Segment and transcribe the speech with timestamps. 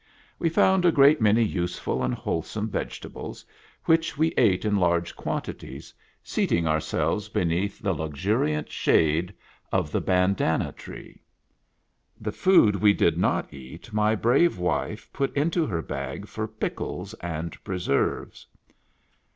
[0.39, 3.45] We found a great many useful and wholesome vege tables,
[3.85, 5.93] which we ate in large quantities,
[6.23, 9.31] seating our selves beneath the luxuriant shade
[9.71, 11.21] of the bandanna .tree.
[12.19, 17.13] The food we did not eat my brave wife put into her bag for pickles
[17.21, 18.47] and preserves.